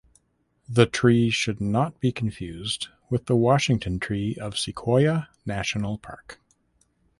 The 0.67 0.87
tree 0.87 1.29
should 1.29 1.61
not 1.61 1.99
be 1.99 2.11
confused 2.11 2.87
with 3.11 3.27
the 3.27 3.35
Washington 3.35 3.99
Tree 3.99 4.35
of 4.37 4.57
Sequoia 4.57 5.29
National 5.45 5.99
Park. 5.99 6.39